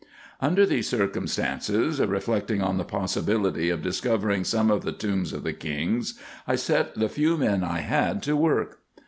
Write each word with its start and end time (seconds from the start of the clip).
Under 0.39 0.65
these 0.65 0.89
circumstances, 0.89 1.99
reflecting 2.01 2.59
on 2.59 2.79
the 2.79 2.83
possibility 2.83 3.69
of 3.69 3.83
dis 3.83 4.01
covering 4.01 4.43
some 4.43 4.71
of 4.71 4.81
the 4.83 4.91
tombs 4.91 5.31
of 5.31 5.43
the 5.43 5.53
kings, 5.53 6.19
I 6.47 6.55
set 6.55 6.95
the 6.97 7.07
few 7.07 7.37
men 7.37 7.63
I 7.63 7.81
had 7.81 8.23
to 8.23 8.35
work. 8.35 8.79